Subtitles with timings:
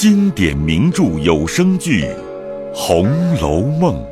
[0.00, 2.04] 经典名著有声剧
[2.74, 4.02] 《红楼梦》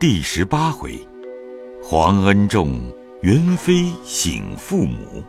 [0.00, 0.98] 第十八回：
[1.82, 2.80] 皇恩重，
[3.20, 5.22] 元妃省父母；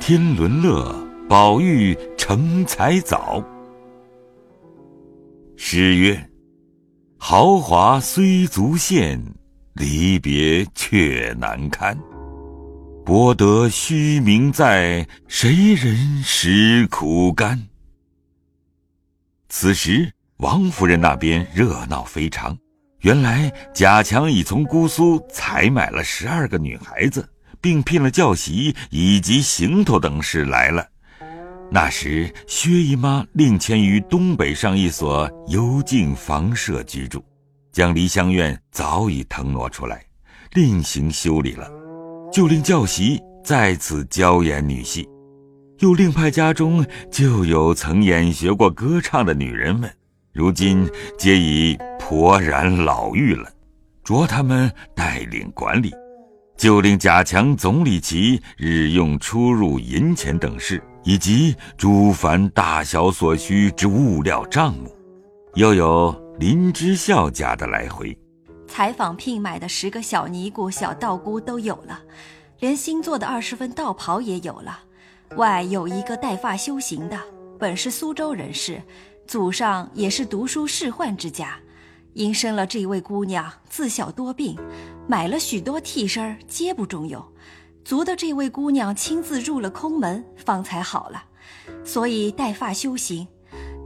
[0.00, 0.94] 天伦乐，
[1.28, 3.44] 宝玉成才早。
[5.54, 6.30] 诗曰
[7.20, 9.20] ：“豪华虽足羡，
[9.74, 11.94] 离别却难堪。”
[13.08, 17.58] 博得虚名在，谁人识苦甘？
[19.48, 22.54] 此时王夫人那边热闹非常。
[23.00, 27.26] 原来贾强已从姑苏采买了十二个女孩子，
[27.62, 30.86] 并聘了教习以及行头等事来了。
[31.70, 37.24] 那时薛姨妈另迁于东北上一所幽静房舍居住，
[37.72, 40.04] 将梨香院早已腾挪出来，
[40.52, 41.77] 另行修理了。
[42.30, 45.08] 就令教习在此教演女戏，
[45.78, 49.90] 又另派家中就有曾演学过歌唱的女人们，
[50.32, 53.48] 如今皆已颇然老妪了，
[54.04, 55.92] 着他们带领管理。
[56.56, 64.90] 就令贾强总理其日用出入银钱等事，以及诸凡大小所需之物料账目，
[65.54, 68.16] 又有林之孝家的来回。
[68.68, 72.00] 采访聘买的十个小尼姑、小道姑都有了，
[72.60, 74.80] 连新做的二十分道袍也有了。
[75.36, 77.18] 外有一个带发修行的，
[77.58, 78.80] 本是苏州人士，
[79.26, 81.58] 祖上也是读书仕宦之家，
[82.12, 84.56] 因生了这位姑娘，自小多病，
[85.08, 87.22] 买了许多替身皆不中用，
[87.84, 91.24] 足的这位姑娘亲自入了空门，方才好了，
[91.84, 93.26] 所以带发修行，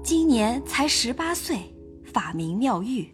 [0.05, 1.75] 今年才十八岁，
[2.13, 3.13] 法名妙玉。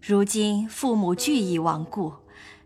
[0.00, 2.10] 如今父母俱已亡故，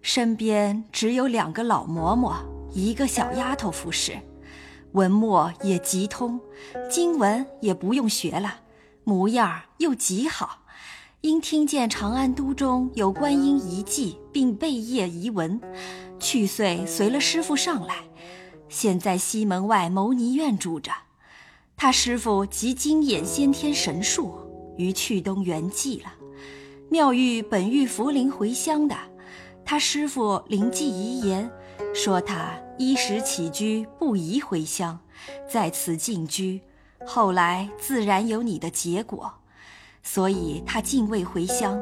[0.03, 2.37] 身边只有两个老嬷嬷，
[2.73, 4.17] 一个小丫头服侍，
[4.93, 6.41] 文墨也极通，
[6.89, 8.61] 经文也不用学了，
[9.03, 10.61] 模样又极好。
[11.23, 15.61] 因听见长安都中有观音遗迹，并贝叶遗文，
[16.21, 18.05] 去岁随了师傅上来，
[18.69, 20.93] 现在西门外牟尼院住着。
[21.77, 24.39] 他师傅即精演先天神术，
[24.77, 26.12] 于去东圆寂了。
[26.91, 28.95] 妙玉本欲扶灵回乡的，
[29.65, 31.50] 他师傅灵记遗言，
[31.93, 34.99] 说他衣食起居不宜回乡，
[35.49, 36.61] 在此静居，
[37.05, 39.33] 后来自然有你的结果，
[40.03, 41.81] 所以他竟未回乡。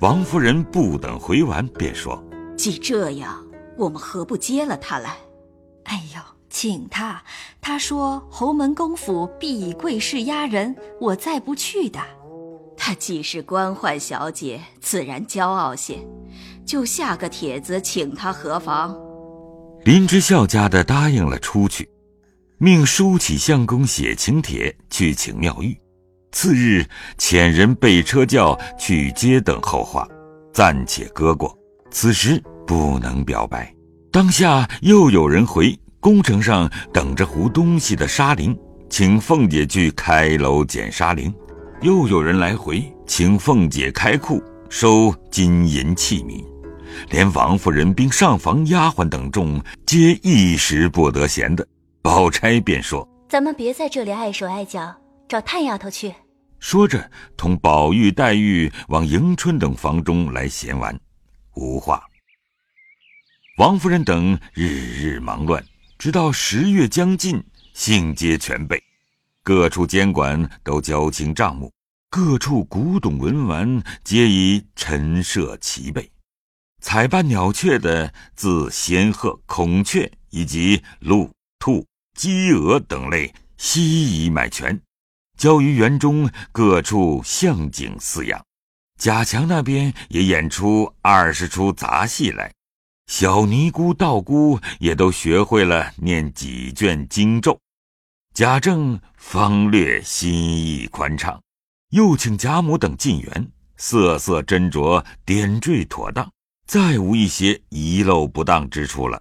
[0.00, 2.22] 王夫人不等回完，便说
[2.56, 3.44] ：“既这样，
[3.76, 5.16] 我们何不接了他来？”
[5.84, 7.22] 哎呦，请他，
[7.60, 12.00] 他说侯门公府必以贵势压人，我再不去的。
[12.82, 15.98] 她既是官宦小姐，自然骄傲些，
[16.64, 18.96] 就下个帖子请她何妨？
[19.84, 21.86] 林之孝家的答应了出去，
[22.56, 25.78] 命书起相公写请帖去请妙玉。
[26.32, 26.82] 次日
[27.18, 30.08] 遣人备车轿去接等候话，
[30.50, 31.54] 暂且搁过。
[31.90, 33.70] 此时不能表白。
[34.10, 38.56] 当下又有人回宫城上等着糊东西的纱绫，
[38.88, 41.30] 请凤姐去开楼捡纱绫。
[41.82, 46.44] 又有人来回，请凤姐开库收金银器皿，
[47.08, 51.66] 连王夫人并上房丫鬟等众皆一时不得闲的。
[52.02, 54.94] 宝钗便说：“咱们别在这里碍手碍脚，
[55.26, 56.14] 找探丫头去。”
[56.60, 60.94] 说着，同宝玉、黛玉往迎春等房中来闲玩，
[61.54, 62.02] 无话。
[63.56, 65.64] 王夫人等日日忙乱，
[65.96, 67.42] 直到十月将近，
[67.72, 68.78] 信皆全备。
[69.50, 71.72] 各处监管都交清账目，
[72.08, 76.08] 各处古董文玩皆已陈设齐备。
[76.80, 81.28] 采办鸟雀的，自仙鹤、孔雀以及鹿、
[81.58, 81.84] 兔、
[82.16, 84.80] 鸡、鹅等类，悉已买全，
[85.36, 88.40] 交于园中各处相景饲养。
[89.00, 92.52] 贾强那边也演出二十出杂戏来，
[93.08, 97.58] 小尼姑、道姑也都学会了念几卷经咒。
[98.32, 101.38] 贾政方略心意宽敞，
[101.90, 106.30] 又请贾母等进园，色色斟酌，点缀妥当，
[106.66, 109.20] 再无一些遗漏不当之处了。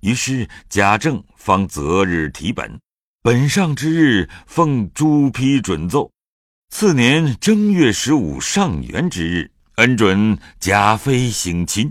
[0.00, 2.78] 于是贾政方择日提本，
[3.22, 6.10] 本上之日奉朱批准奏。
[6.68, 11.90] 次年正月十五上元之日，恩准贾妃省亲。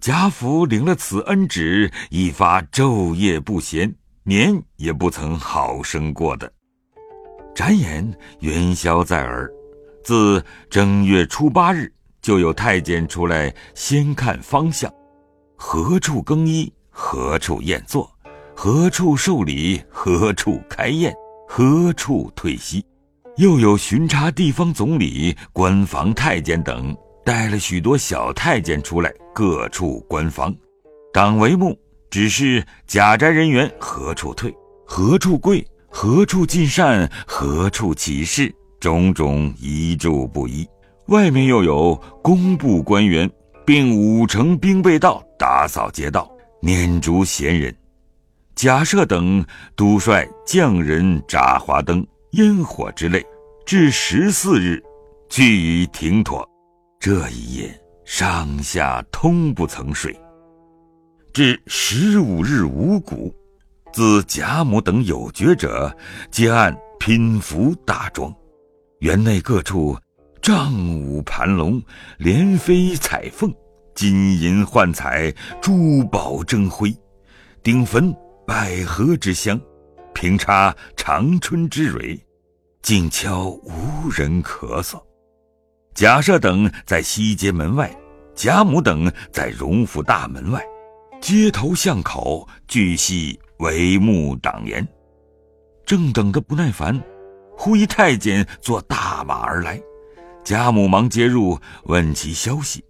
[0.00, 3.94] 贾府领了此恩旨，一发昼夜不闲。
[4.22, 6.50] 年也不曾好生过的。
[7.54, 8.06] 转眼
[8.40, 9.50] 元宵在耳，
[10.04, 14.92] 自正月初八日，就有太监出来先看方向，
[15.56, 18.10] 何处更衣，何处宴坐，
[18.54, 21.14] 何处受礼，何处开宴，
[21.48, 22.84] 何处退息？
[23.36, 26.94] 又有巡查地方总理、官房太监等，
[27.24, 30.54] 带了许多小太监出来，各处观防。
[31.12, 31.76] 当帷幕，
[32.10, 34.52] 只是贾宅人员何处退，
[34.84, 40.68] 何处跪，何处进膳，何处起事，种种遗注不一。
[41.06, 43.30] 外面又有工部官员，
[43.64, 46.30] 并五成兵备道打扫街道，
[46.60, 47.74] 撵逐闲人。
[48.54, 52.06] 贾赦等督率匠人扎花灯。
[52.34, 53.24] 烟火之类，
[53.66, 54.80] 至十四日，
[55.28, 56.48] 俱已停妥。
[57.00, 60.16] 这一夜上下通不曾睡。
[61.32, 63.32] 至十五日五鼓，
[63.92, 65.94] 自贾母等有觉者，
[66.30, 68.34] 皆按品服大庄。
[68.98, 69.96] 园内各处
[70.42, 71.80] 帐舞盘龙，
[72.18, 73.52] 莲飞彩凤，
[73.94, 76.92] 金银幻彩，珠宝争辉，
[77.62, 78.12] 顶焚
[78.46, 79.60] 百合之香。
[80.12, 82.20] 平插长春之蕊，
[82.82, 85.00] 静悄无人咳嗽。
[85.94, 87.90] 贾赦等在西街门外，
[88.34, 90.60] 贾母等在荣府大门外，
[91.20, 94.86] 街头巷口俱系帷幕挡严。
[95.84, 97.00] 正等得不耐烦，
[97.56, 99.80] 忽一太监坐大马而来，
[100.42, 102.84] 贾母忙接入，问其消息。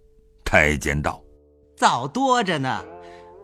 [0.45, 1.21] 太监道
[1.75, 2.83] ：“早多着呢，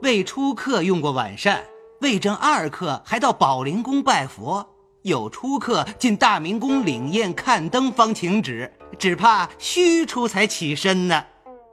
[0.01, 1.63] 未出客用过晚膳。”
[2.01, 4.63] 魏正二客还到宝灵宫拜佛，
[5.01, 11.25] 有出客进大明宫领宴看灯方请旨，只怕虚出才起身呢。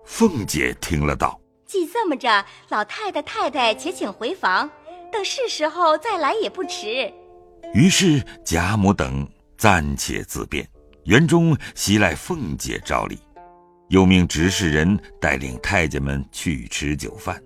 [0.07, 1.39] 凤姐听了道
[1.75, 4.71] ：“既这么着，老太太太太且请回房，
[5.11, 7.13] 等是时候再来也不迟。”
[7.75, 9.29] 于是贾母等
[9.59, 10.65] 暂且自便，
[11.07, 13.19] 园中袭来凤姐照例，
[13.89, 17.43] 又命执事人带领太监们去吃酒饭。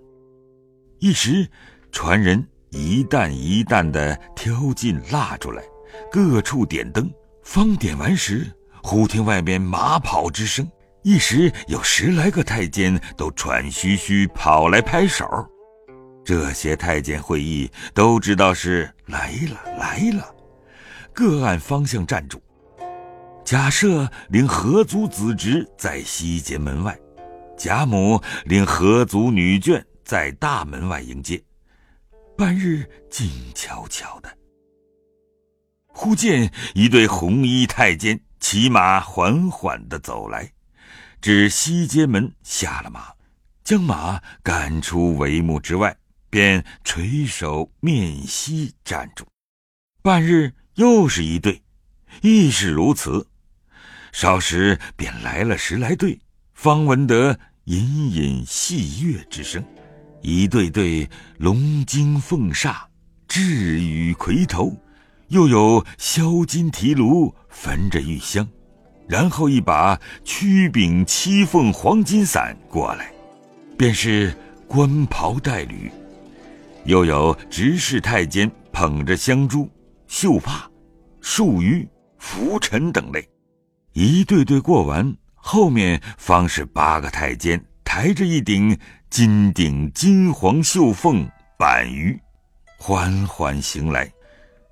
[0.98, 1.48] 一时
[1.90, 2.46] 传人。
[2.70, 5.62] 一担一担的挑进蜡烛来，
[6.12, 7.10] 各处点灯。
[7.42, 8.46] 方点完时，
[8.82, 10.70] 忽听外面马跑之声，
[11.08, 15.26] 一时有十来个太监都喘吁吁跑来拍手。
[16.22, 20.36] 这些太监会意，都知道是来了来了，
[21.14, 22.38] 各按方向站住。
[23.42, 26.94] 贾赦领合族子侄在西街门外，
[27.56, 31.42] 贾母领合族女眷在大门外迎接。
[32.36, 34.28] 半日静悄悄的，
[35.86, 40.52] 忽见一对红衣太监骑马缓缓的走来，
[41.20, 43.12] 至西街门下了马，
[43.64, 45.96] 将马赶出帷幕之外，
[46.30, 49.26] 便垂手面西站住。
[50.00, 51.62] 半日又是一对，
[52.22, 53.26] 亦是如此。
[54.12, 56.18] 少时便来了十来对，
[56.54, 59.62] 方闻得隐隐戏乐之声。
[60.22, 62.76] 一对对龙精凤煞，
[63.28, 63.42] 雉
[63.78, 64.76] 羽魁头，
[65.28, 68.48] 又有削金提炉焚着玉香，
[69.08, 73.10] 然后一把曲柄七凤黄金伞过来，
[73.76, 75.90] 便是官袍带履，
[76.84, 79.68] 又有执事太监捧着香珠、
[80.06, 80.70] 绣帕、
[81.20, 81.88] 束鱼、
[82.18, 83.26] 拂尘等类，
[83.94, 88.78] 一对对过完，后面方是八个太监抬着一顶。
[89.10, 91.26] 金顶金黄绣凤
[91.58, 92.20] 板鱼，
[92.76, 94.12] 缓缓行来。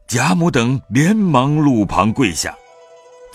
[0.07, 2.55] 贾母等连忙路旁跪下，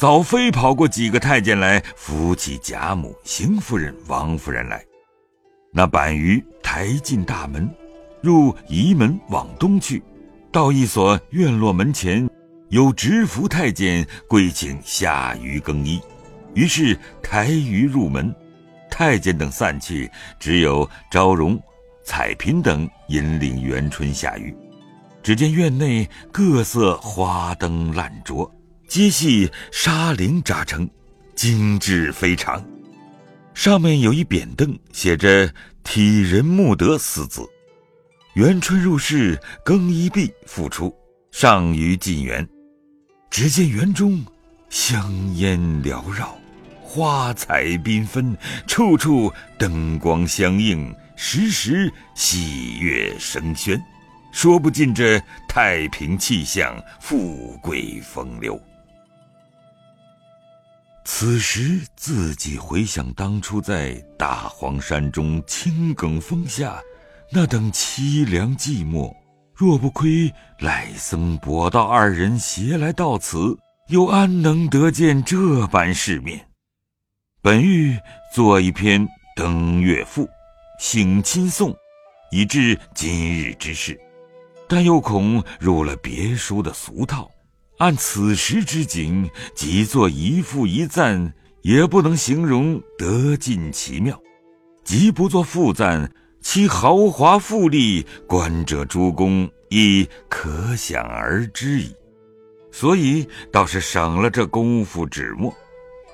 [0.01, 4.84] 早飞跑过几个太监来扶起贾母、邢夫人、王夫人来。
[5.72, 7.70] 那板鱼抬进大门，
[8.20, 10.01] 入仪门往东去，
[10.51, 12.27] 到一所院落门前，
[12.70, 16.01] 有执服太监跪请下鱼更衣，
[16.55, 18.34] 于是抬鱼入门。
[18.89, 21.62] 太监等散去，只有昭容、
[22.03, 24.51] 彩嫔等引领元春下狱。
[25.22, 28.51] 只见院内各色花灯烂灼，
[28.91, 30.89] 皆系沙绫扎成，
[31.33, 32.62] 精致非常。
[33.53, 35.50] 上面有一扁凳，写着
[35.81, 37.41] “体仁慕德”四字。
[38.33, 40.93] 元春入室更衣毕，复出，
[41.31, 42.45] 上于进园，
[43.29, 44.21] 只见园中
[44.69, 46.38] 香烟缭绕。
[46.83, 53.81] 花彩缤纷，处处灯光相映，时时喜悦声喧，
[54.33, 55.17] 说不尽这
[55.48, 58.62] 太平气象，富贵风流。
[61.03, 66.79] 此时自己回想当初在大荒山中青埂峰下，
[67.31, 69.13] 那等凄凉寂寞，
[69.55, 76.48] 若不亏赖僧跛道二人携来到此，又安能得见这般世面？
[77.41, 77.98] 本欲
[78.34, 79.05] 作一篇
[79.36, 80.29] 登月赋，
[80.79, 81.75] 省亲送，
[82.31, 84.00] 以致今日之事，
[84.67, 87.29] 但又恐入了别书的俗套，
[87.81, 91.33] 按此时之景，即作一赋一赞，
[91.63, 94.13] 也不能形容得尽其妙；
[94.83, 96.07] 即不作赋赞，
[96.41, 101.91] 其豪华富丽，观者诸公亦可想而知矣。
[102.71, 105.51] 所以倒是省了这功夫纸墨。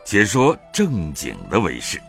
[0.05, 2.01] 且说正经的为事。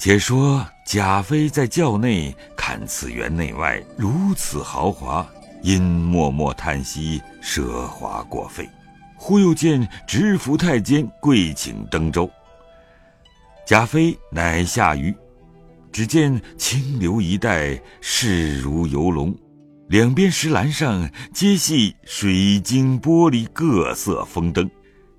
[0.00, 5.24] 且说贾妃在轿内看此园内外如此豪华，
[5.62, 8.68] 因默默叹息，奢华过费。
[9.16, 12.30] 忽又见知府太监跪请登舟，
[13.66, 15.14] 贾妃乃下舆。
[15.90, 19.34] 只见清流一带，势如游龙，
[19.88, 24.70] 两边石栏上皆系水晶玻璃各色风灯。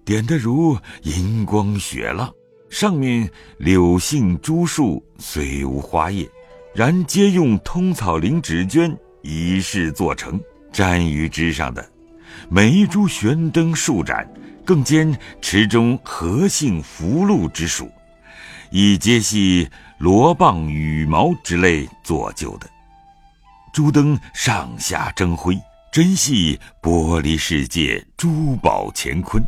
[0.06, 2.32] 点得如银光雪浪，
[2.70, 6.28] 上面柳杏珠树虽无花叶，
[6.74, 10.40] 然皆用通草绫纸绢一式做成，
[10.72, 11.88] 粘于枝上的。
[12.50, 14.28] 每一株悬灯数盏，
[14.64, 17.92] 更兼池中荷杏福禄之属，
[18.70, 22.70] 亦皆系罗棒羽毛之类做就的。
[23.74, 25.60] 珠灯上下争辉，
[25.92, 29.44] 真系玻璃世界，珠宝乾坤。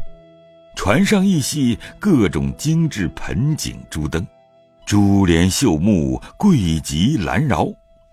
[0.76, 4.26] 船上亦系各种精致盆景珠灯，
[4.86, 7.68] 珠帘绣幕，贵极兰饶，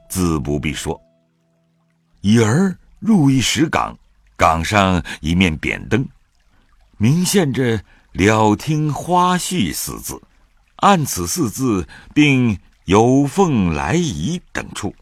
[0.09, 1.01] 自不必说。
[2.21, 3.97] 已而入一石岗，
[4.37, 6.07] 岗上一面扁灯，
[6.97, 7.83] 明现着
[8.13, 10.21] “了听花絮”四字，
[10.77, 14.95] 按此四字，并“有凤来仪”等处，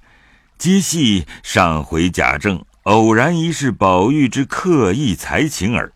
[0.59, 5.93] 皆系上回贾政偶然一试宝玉之刻意才情耳。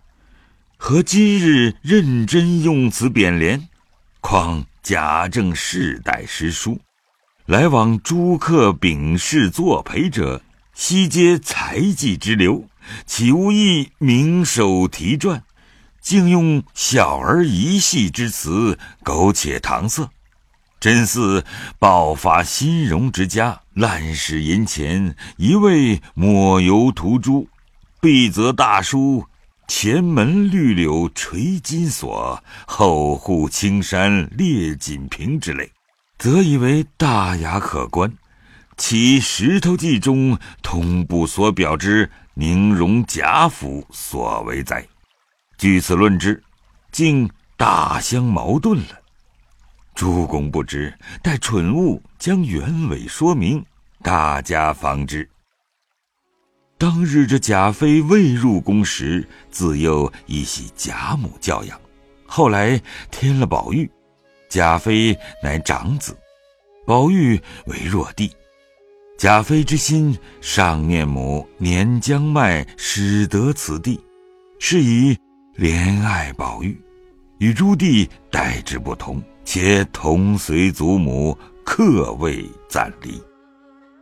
[0.76, 3.68] 和今日认真用词匾联，
[4.20, 6.80] 况贾政世代诗书，
[7.44, 10.40] 来往诸客秉事作陪者，
[10.80, 12.64] 悉皆才技之流，
[13.04, 15.44] 岂无一名手题传？
[16.00, 20.08] 竟用小儿一戏之词，苟且搪塞，
[20.80, 21.44] 真似
[21.78, 27.46] 暴发新荣之家，滥使银钱，一味抹油涂朱，
[28.00, 29.26] 必则大书。
[29.68, 35.70] 前门绿柳垂金锁，后户青山列锦屏之类，
[36.18, 38.10] 则以为大雅可观。
[38.80, 44.84] 其石头记中通部所表之宁荣贾府所为哉？
[45.58, 46.42] 据此论之，
[46.90, 48.98] 竟大相矛盾了。
[49.94, 53.62] 诸公不知，待蠢物将原委说明，
[54.02, 55.28] 大家方知。
[56.78, 61.78] 当日这贾妃未入宫时，自幼亦系贾母教养。
[62.26, 63.88] 后来添了宝玉，
[64.48, 66.16] 贾妃乃长子，
[66.86, 68.34] 宝玉为弱弟。
[69.20, 74.00] 贾妃之心尚念母年将迈，始得此地，
[74.58, 75.14] 是以
[75.58, 76.74] 怜爱宝玉，
[77.36, 81.36] 与诸弟待之不同，且同随祖母，
[81.66, 83.22] 客位暂离。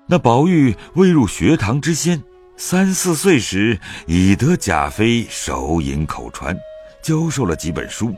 [0.06, 2.22] 那宝玉未入学堂之先。
[2.56, 6.56] 三四岁时，已得贾妃手引口传，
[7.02, 8.14] 教授了几本书，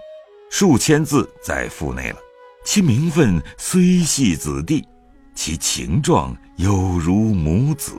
[0.50, 2.16] 数千字在腹内了。
[2.62, 4.87] 其名分虽系子弟，
[5.34, 7.94] 其情状有如母子。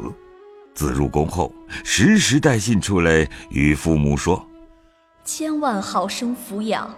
[0.74, 4.46] 自入宫后，时时带信出来与父母说
[5.26, 6.96] ：“千万好生抚养，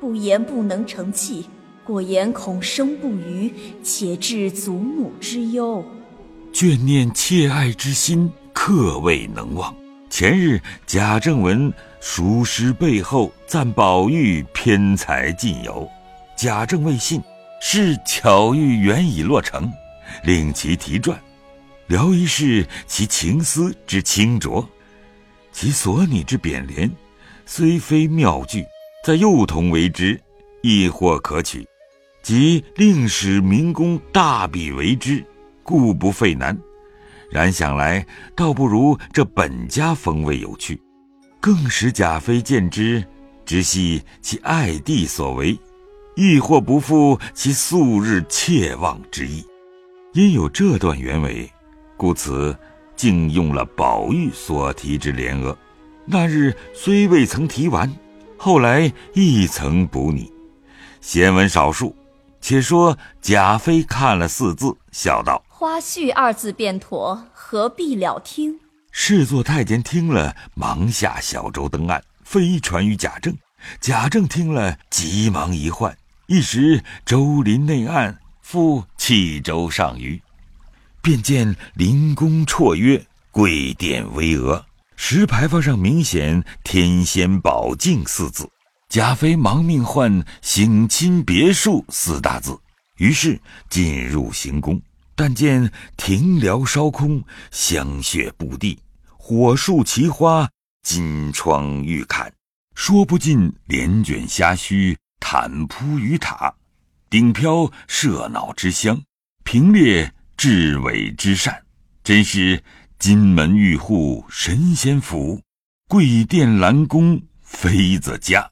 [0.00, 1.48] 不言不能成器，
[1.84, 5.84] 过言恐生不虞，且致祖母之忧。”
[6.52, 8.30] 眷念切爱之心。
[8.54, 9.74] 刻未能忘。
[10.10, 15.88] 前日贾政闻熟诗背后赞宝玉偏才尽有，
[16.36, 17.20] 贾政未信，
[17.64, 19.72] 是巧遇缘已落成，
[20.24, 21.16] 令其题传，
[21.86, 24.68] 聊一试其情思之清浊，
[25.52, 26.90] 其所拟之匾联，
[27.46, 28.66] 虽非妙句，
[29.04, 30.20] 在幼童为之，
[30.60, 31.64] 亦或可取；
[32.20, 35.24] 即令使民工大笔为之，
[35.62, 36.58] 故不费难。
[37.30, 38.04] 然想来，
[38.34, 40.78] 倒不如这本家风味有趣，
[41.40, 43.02] 更使贾妃见之，
[43.46, 45.56] 知悉其爱弟所为，
[46.14, 49.44] 亦或不负其素日切望之意。
[50.12, 51.50] 因有这段原委，
[51.96, 52.56] 故此
[52.94, 55.56] 竟用了宝玉所题之联额。
[56.04, 57.90] 那日虽未曾提完，
[58.36, 60.32] 后来亦曾补拟，
[61.00, 61.94] 闲文少数。
[62.40, 65.42] 且说贾妃看了四字，笑道。
[65.48, 68.58] 花絮二字便妥，何必了听？
[68.90, 73.32] 侍坐太监听了，忙下小舟登岸，飞传于贾政。
[73.80, 75.96] 贾政听了，急忙一唤，
[76.32, 80.18] 一时舟临内岸，复弃舟上虞，
[81.02, 84.64] 便见灵宫绰约，贵殿巍峨，
[84.96, 88.48] 石牌坊上明显“天仙宝镜”四字，
[88.88, 92.58] 贾妃忙命换“省亲别墅”四大字，
[92.96, 94.80] 于是进入行宫。
[95.14, 98.78] 但见庭燎烧空，香血布地，
[99.18, 100.48] 火树奇花，
[100.82, 102.32] 金窗玉槛，
[102.74, 106.52] 说不尽帘卷虾须，毯铺鱼塔，
[107.08, 109.00] 顶飘麝脑之香，
[109.44, 111.62] 平列雉尾之扇，
[112.02, 112.64] 真是
[112.98, 115.40] 金门玉户神仙府，
[115.88, 118.50] 贵殿兰宫妃子家。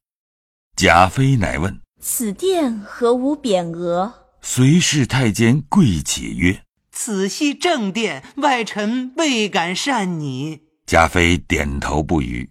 [0.77, 6.63] 贾妃乃问：“此殿何无匾额？”随侍太监跪且曰
[6.93, 12.49] ：“此系正殿，外臣未敢擅拟。”贾妃点头不语。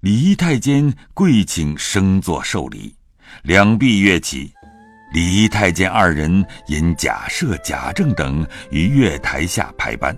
[0.00, 2.96] 礼仪太监跪请升座受礼，
[3.42, 4.52] 两臂跃起。
[5.12, 10.16] 李仪太监二人引贾赦、贾政等于月台下排班。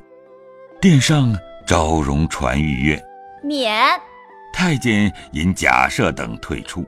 [0.80, 3.02] 殿上昭容传御乐，
[3.42, 3.72] 免。
[4.52, 6.86] 太监引贾赦等退出，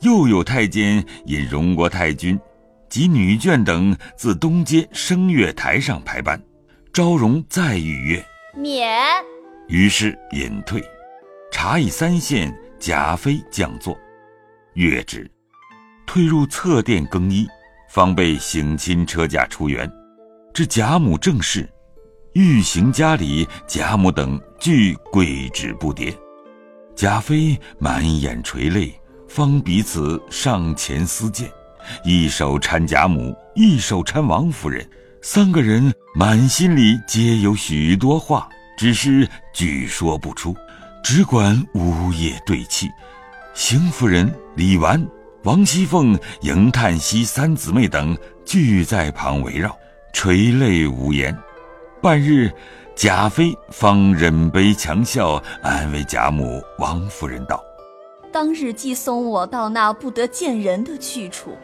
[0.00, 2.38] 又有太监引荣国太君。
[2.88, 6.40] 及女眷等自东街升月台上排班，
[6.92, 8.24] 昭容再御乐，
[8.56, 8.88] 免。
[9.66, 10.80] 于是隐退。
[11.50, 13.98] 茶以三献，贾妃降座，
[14.74, 15.28] 乐止，
[16.06, 17.46] 退入侧殿更衣，
[17.88, 19.90] 方备省亲车驾出园。
[20.52, 21.68] 至贾母正是，
[22.34, 26.14] 欲行家礼，贾母等俱跪止不迭。
[26.94, 28.94] 贾妃满眼垂泪，
[29.28, 31.50] 方彼此上前私见。
[32.04, 34.88] 一手搀贾母，一手搀王夫人，
[35.20, 40.56] 三个人满心里皆有许多话，只是俱说不出，
[41.02, 42.88] 只管呜咽对泣。
[43.54, 45.04] 邢夫人、李纨、
[45.44, 49.76] 王熙凤、迎叹息三姊妹等俱在旁围绕，
[50.10, 51.36] 垂泪无言。
[52.00, 52.50] 半日，
[52.96, 57.62] 贾妃方忍悲强笑，安慰贾母、王夫人道
[58.32, 61.54] ：“当日既送我到那不得见人的去处。”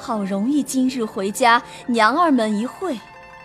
[0.00, 2.96] 好容易今日回家，娘儿们一会，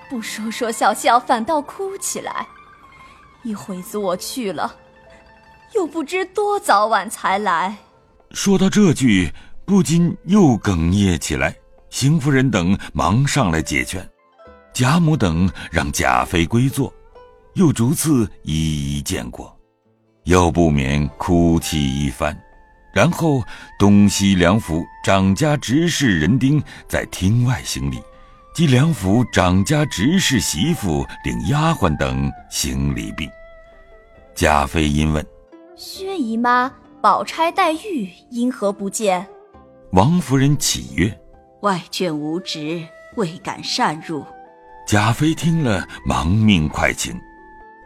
[0.07, 2.45] 不说说笑笑，反倒哭起来。
[3.41, 4.75] 一会子我去了，
[5.73, 7.75] 又不知多早晚才来。
[8.29, 9.31] 说到这句，
[9.65, 11.55] 不禁又哽咽起来。
[11.89, 14.03] 邢夫人等忙上来解劝，
[14.73, 16.91] 贾母等让贾妃归坐，
[17.53, 19.55] 又逐次一一见过，
[20.23, 22.35] 又不免哭泣一番。
[22.91, 23.43] 然后，
[23.77, 28.01] 东西两府掌家执事人丁在厅外行礼，
[28.55, 33.29] 即两府掌家执事媳妇领丫鬟等行礼毕。
[34.33, 35.23] 贾妃因问
[35.77, 36.71] ：“薛姨妈、
[37.01, 39.27] 宝钗、黛玉因何不见？”
[39.93, 41.15] 王夫人起曰
[41.61, 42.83] ：“外眷无职，
[43.15, 44.25] 未敢擅入。”
[44.87, 47.15] 贾妃听了，忙命快请。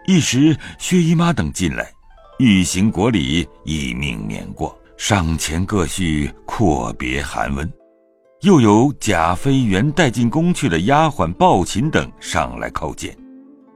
[0.05, 1.91] 一时，薛姨妈等进来，
[2.39, 4.73] 欲行国礼，亦命免过。
[4.95, 7.69] 上前各叙阔别寒温，
[8.39, 13.13] 又有贾妃原带进宫去的丫鬟抱琴等上来叩见，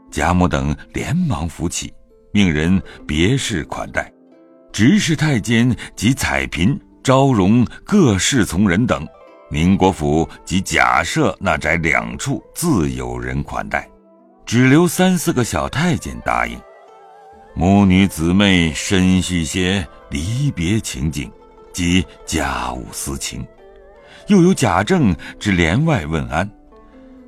[0.10, 1.94] 贾母等连忙扶起，
[2.32, 4.10] 命人别事款待。
[4.72, 9.08] 执事太监及彩嫔、昭容各侍从人等，
[9.50, 13.90] 宁国府及贾赦那宅两处自有人款待，
[14.46, 16.60] 只留三四个小太监答应。
[17.56, 21.30] 母女姊妹深叙些离别情景，
[21.74, 23.46] 及家务私情，
[24.28, 26.50] 又有贾政至帘外问安，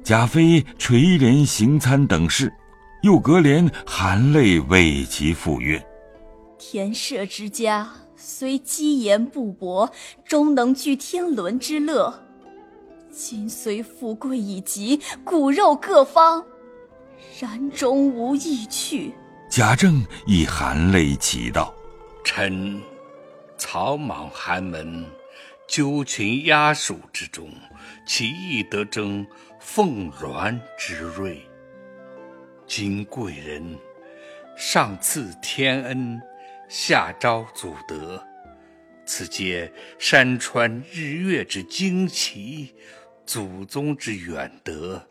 [0.03, 2.53] 贾妃垂帘行餐等事，
[3.01, 5.83] 又隔帘含泪为其赴约。
[6.57, 7.89] 田舍之家
[8.25, 9.91] 虽积言不薄，
[10.23, 12.23] 终能聚天伦之乐。
[13.11, 16.41] 今虽富贵已极，骨肉各方，
[17.37, 19.13] 然终无意去。
[19.49, 21.73] 贾政亦含泪祈道
[22.23, 22.81] ：“臣
[23.57, 25.05] 草莽寒门，
[25.67, 27.49] 纠群鸦鼠之中，
[28.07, 29.27] 其义得争
[29.59, 31.45] 凤鸾之瑞。
[32.65, 33.77] 今贵人
[34.55, 36.21] 上赐天恩，
[36.75, 38.19] 下招祖德，
[39.05, 42.73] 此皆山川日月之精奇，
[43.27, 45.07] 祖宗之远德，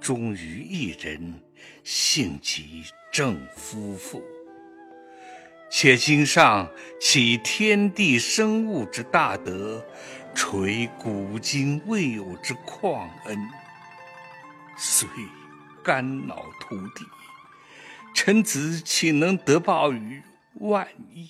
[0.00, 1.34] 忠于一人，
[1.82, 4.22] 幸其。”正夫妇，
[5.68, 6.70] 且今上
[7.00, 9.84] 启天地生物之大德，
[10.32, 13.36] 垂古今未有之旷恩，
[14.78, 15.08] 遂
[15.82, 17.04] 肝脑涂地，
[18.14, 20.22] 臣子岂能得报于
[20.54, 21.28] 万一？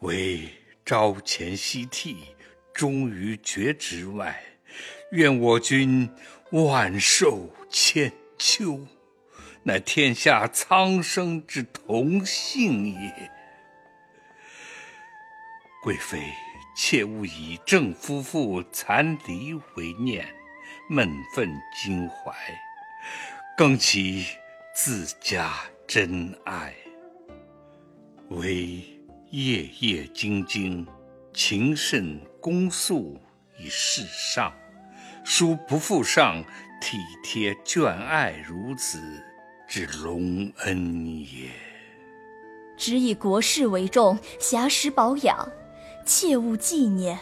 [0.00, 0.48] 唯
[0.84, 2.34] 朝前夕替，
[2.74, 4.42] 忠于厥职外，
[5.12, 6.10] 愿我君
[6.50, 8.86] 万寿千秋。
[9.62, 13.30] 乃天下苍生之同幸也。
[15.82, 16.20] 贵妃
[16.76, 20.26] 切勿以郑夫妇残离为念，
[20.90, 21.48] 闷愤
[21.82, 22.34] 襟怀，
[23.56, 24.26] 更其
[24.74, 25.50] 自家
[25.86, 26.74] 真爱。
[28.36, 28.82] 唯
[29.30, 30.84] 夜夜兢兢，
[31.32, 33.18] 情甚恭肃
[33.58, 34.52] 以事上，
[35.24, 36.42] 殊不负上
[36.80, 39.00] 体贴眷爱如子
[39.68, 41.48] 之隆恩也。
[42.76, 45.48] 只以国事为重，暇时保养。
[46.04, 47.18] 切勿纪念。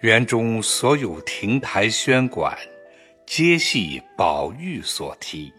[0.00, 2.54] 园中所有亭台轩馆，
[3.24, 5.52] 皆系宝玉所题。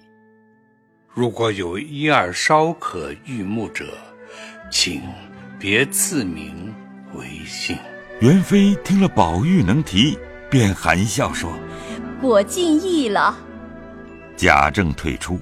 [1.08, 3.98] 如果有一二稍可御目者，
[4.70, 5.02] 请
[5.60, 6.74] 别赐名
[7.14, 7.78] 为姓。
[8.20, 10.18] 元妃听了宝玉能提，
[10.50, 11.52] 便含笑说
[12.22, 13.38] ：“我尽意了。”
[14.36, 15.40] 贾政退出。